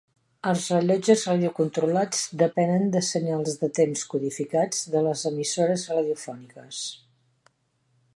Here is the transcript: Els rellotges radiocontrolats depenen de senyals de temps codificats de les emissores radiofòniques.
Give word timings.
Els 0.51 0.61
rellotges 0.75 1.25
radiocontrolats 1.31 2.23
depenen 2.43 2.87
de 2.95 3.01
senyals 3.07 3.59
de 3.65 3.69
temps 3.81 4.05
codificats 4.15 4.81
de 4.95 5.03
les 5.09 5.27
emissores 5.31 5.85
radiofòniques. 5.97 6.81